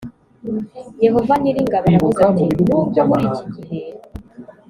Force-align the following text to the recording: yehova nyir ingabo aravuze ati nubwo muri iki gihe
yehova 1.05 1.33
nyir 1.41 1.55
ingabo 1.61 1.85
aravuze 1.89 2.19
ati 2.29 2.43
nubwo 2.65 2.99
muri 3.09 3.25
iki 3.33 3.45
gihe 3.55 3.79